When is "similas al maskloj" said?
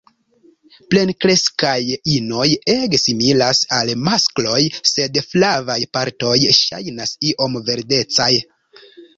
3.03-4.57